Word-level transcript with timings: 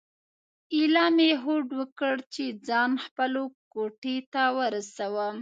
ایله 0.75 1.05
مې 1.15 1.29
هوډ 1.43 1.67
وکړ 1.79 2.15
چې 2.33 2.45
ځان 2.67 2.91
خپلو 3.05 3.43
کوټې 3.73 4.17
ته 4.33 4.43
ورسوم. 4.57 5.35